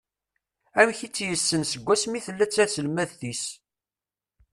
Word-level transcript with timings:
Amek 0.79 0.99
i 1.05 1.07
tt-yessen 1.09 1.63
segmi 1.65 2.19
tella 2.25 2.45
d 2.47 2.51
taselmadt-is. 2.53 3.43